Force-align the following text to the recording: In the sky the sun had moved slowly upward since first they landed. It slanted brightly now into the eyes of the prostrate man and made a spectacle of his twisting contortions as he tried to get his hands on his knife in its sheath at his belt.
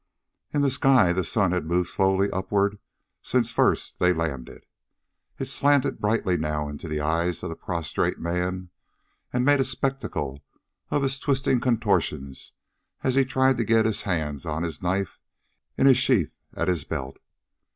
In 0.51 0.63
the 0.63 0.71
sky 0.71 1.13
the 1.13 1.23
sun 1.23 1.51
had 1.51 1.67
moved 1.67 1.91
slowly 1.91 2.31
upward 2.31 2.79
since 3.21 3.51
first 3.51 3.99
they 3.99 4.11
landed. 4.11 4.65
It 5.37 5.45
slanted 5.45 5.99
brightly 6.01 6.37
now 6.37 6.67
into 6.69 6.87
the 6.87 6.99
eyes 6.99 7.43
of 7.43 7.49
the 7.49 7.55
prostrate 7.55 8.17
man 8.19 8.71
and 9.31 9.45
made 9.45 9.59
a 9.59 9.63
spectacle 9.63 10.43
of 10.89 11.03
his 11.03 11.19
twisting 11.19 11.59
contortions 11.59 12.53
as 13.03 13.13
he 13.13 13.23
tried 13.23 13.57
to 13.57 13.63
get 13.63 13.85
his 13.85 14.01
hands 14.01 14.43
on 14.43 14.63
his 14.63 14.81
knife 14.81 15.19
in 15.77 15.85
its 15.85 15.99
sheath 15.99 16.35
at 16.55 16.67
his 16.67 16.83
belt. 16.83 17.17